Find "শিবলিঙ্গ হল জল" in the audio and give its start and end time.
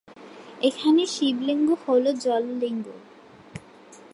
1.05-2.43